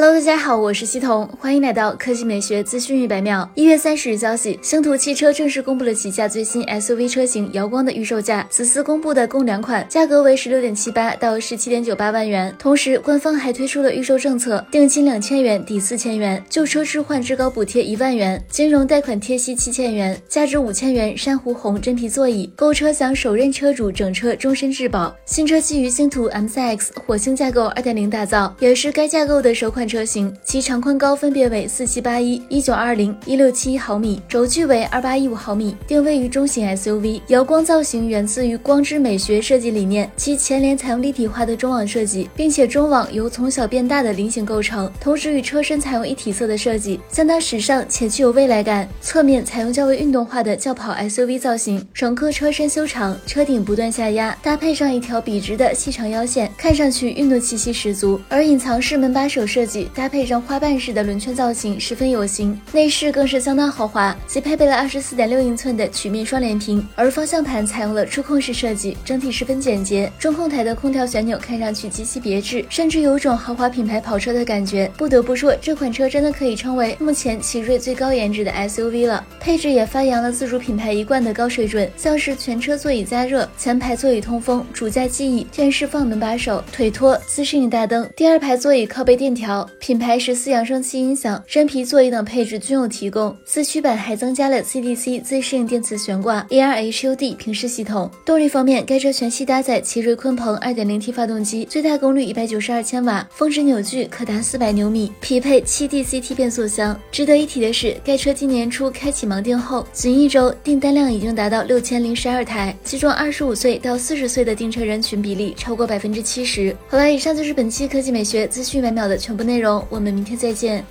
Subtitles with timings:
[0.00, 3.50] Hello，大家好，我是西彤，欢迎来到科技美学资讯一百秒。
[3.56, 12.54] 一月三十日消息，星途汽车正式公布了旗下最新 SUV 车型瑶光的预售价，此次公布的共两款，价格为十六点七八到十七点九八万元。
[12.60, 25.12] 同时，官方还推出了预售政策，定金两千元抵四千元，旧车置换至高补贴一万元，金融贷款贴息七千元，价值五千元珊瑚红真皮座椅，购车享首任车主整车终身质保。
[25.26, 29.87] 新车基于星途 M3X 火星架构二点零打造，也是该架构的首款。
[29.88, 37.20] 车型其长宽高分别为四七八一、一九二零、一六七一毫米，轴距为二八一五毫米，定位于中型 SUV。
[37.28, 48.86] 瑶光造型源自于光之美学设计理念，其前脸采用立体化的中网设计，并且中网由从小变大的菱形构成，同时与车身采用一体色的设计，相当时尚且具有未来感。
[49.00, 58.20] 侧面采用较为运动化的轿跑 SUV 造型，整个车身修长，车顶不断下压，搭配上一条笔直的细长腰线，看上去运动气息十足。
[58.28, 59.77] 而隐藏式门把手设计。
[59.94, 62.58] 搭配上花瓣式的轮圈造型，十分有型。
[62.72, 70.10] 内饰更是相当豪华，其配备了二十四点六英寸的曲面双联屏，而方向盘采用了触控式设计，整体十分简洁。
[70.18, 74.90] 中控台的空调旋钮看上去极其别致，甚至有种豪华品牌跑车的感觉。
[74.96, 79.24] 不得不说，这款车真的可以称为目前奇瑞最高颜值的 SUV 了。
[79.38, 89.67] 配置也发扬了自主品牌一贯的高水准，像是全车座椅加热、前排座椅通风、主驾记忆、电视放门把手、腿托、自适应大灯、第二排座椅靠背电调。
[89.78, 93.36] 品牌十四扬声器音响、真皮座椅等配置均有提供。
[93.44, 98.10] 四驱版还增加了 CDC 自适应电磁悬挂、AR HUD 平视系统。
[98.24, 106.98] 动力方面，该车全系搭载奇瑞鲲鹏 2.0T 发动机，最大功率192千瓦，峰值扭矩可达400牛米，匹配 7DCT 变速箱。
[107.10, 116.74] 值得一提的是，该车今年初开启盲定后，仅一周订单量已经达到六千零十二台，其中25岁到40岁的订车人群比例超过百分之七十。
[116.88, 119.84] 好了，以上就是本期科技美学资讯每秒的全部内内容。
[119.90, 120.84] 我们明天再见。